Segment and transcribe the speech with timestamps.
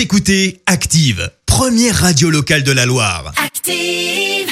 [0.00, 3.34] Vous écoutez Active, première radio locale de la Loire.
[3.36, 4.48] Active.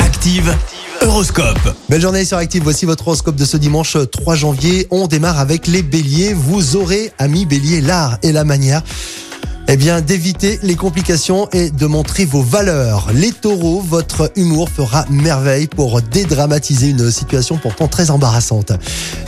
[0.00, 0.54] Active,
[1.00, 1.74] Horoscope.
[1.88, 4.86] Belle journée sur Active, voici votre horoscope de ce dimanche 3 janvier.
[4.90, 6.34] On démarre avec les béliers.
[6.34, 8.82] Vous aurez, amis béliers, l'art et la manière
[9.68, 13.08] eh bien, d'éviter les complications et de montrer vos valeurs.
[13.12, 18.72] Les taureaux, votre humour fera merveille pour dédramatiser une situation pourtant très embarrassante.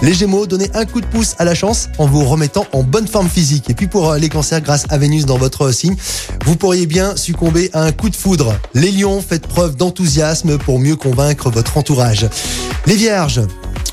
[0.00, 3.09] Les gémeaux, donnez un coup de pouce à la chance en vous remettant en bonne
[3.09, 3.68] forme physique.
[3.68, 5.96] Et puis pour les cancers, grâce à Vénus dans votre signe,
[6.45, 8.55] vous pourriez bien succomber à un coup de foudre.
[8.75, 12.29] Les lions, faites preuve d'enthousiasme pour mieux convaincre votre entourage.
[12.86, 13.43] Les vierges,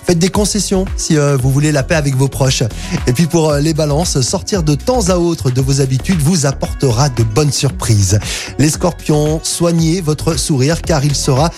[0.05, 2.61] Faites des concessions si euh, vous voulez la paix avec vos proches.
[3.07, 6.45] Et puis pour euh, les balances, sortir de temps à autre de vos habitudes vous
[6.45, 8.19] apportera de bonnes surprises.
[8.59, 11.49] Les scorpions, soignez votre sourire car il sera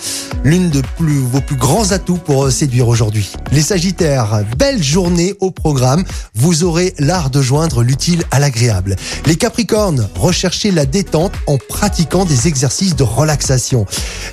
[0.44, 3.32] l'une de vos plus grands atouts pour euh, séduire aujourd'hui.
[3.52, 6.04] Les sagittaires, belle journée au programme.
[6.34, 8.96] Vous aurez l'art de joindre l'utile à l'agréable.
[9.26, 13.84] Les capricornes, recherchez la détente en pratiquant des exercices de relaxation.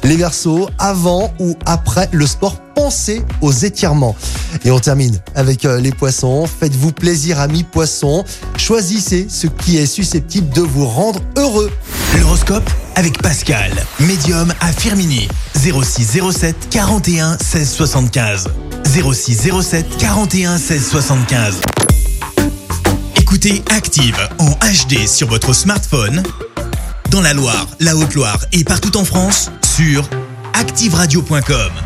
[0.03, 4.15] Les versos, avant ou après le sport pensez aux étirements.
[4.63, 6.45] Et on termine avec euh, les poissons.
[6.45, 8.23] Faites-vous plaisir, amis poissons.
[8.57, 11.71] Choisissez ce qui est susceptible de vous rendre heureux.
[12.19, 15.27] L'horoscope avec Pascal, médium à Firmini.
[15.55, 18.47] 06 07 41 16 75.
[18.85, 21.61] 06 07 41 16 75.
[23.15, 26.23] Écoutez Active en HD sur votre smartphone,
[27.09, 30.07] dans la Loire, la Haute-Loire et partout en France, sur
[30.53, 31.84] activeradio.com.